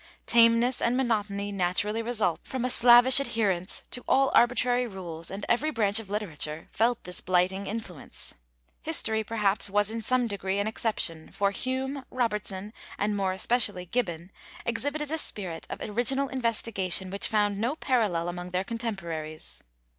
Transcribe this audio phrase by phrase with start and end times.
[0.25, 5.69] Tameness and monotony naturally result from a slavish adherence to all arbitrary rules and every
[5.69, 8.33] branch of literature felt this blighting influence.
[8.81, 14.31] History, perhaps, was in some degree an exception, for Hume, Robertson and more especially Gibbon,
[14.65, 19.61] exhibited a spirit of original investigation which found no parallel among their contemporaries."